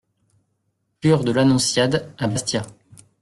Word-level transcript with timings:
Qur 0.99 1.23
de 1.23 1.31
l'Annonciade 1.31 2.11
à 2.17 2.25
Bastia 2.27 2.63